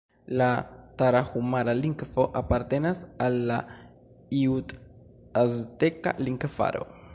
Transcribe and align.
La 0.39 0.45
tarahumara-lingvo 1.01 2.25
apartenas 2.41 3.03
al 3.27 3.39
la 3.51 3.59
jut-azteka 4.41 6.19
lingvaro. 6.29 6.87